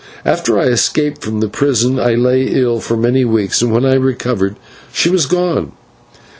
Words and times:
After 0.25 0.57
I 0.57 0.63
escaped 0.63 1.21
from 1.23 1.41
the 1.41 1.47
prison 1.47 1.99
I 1.99 2.15
lay 2.15 2.45
ill 2.47 2.79
for 2.79 2.97
many 2.97 3.23
weeks, 3.23 3.61
and 3.61 3.71
when 3.71 3.85
I 3.85 3.93
recovered 3.93 4.55
she 4.91 5.11
was 5.11 5.27
gone. 5.27 5.73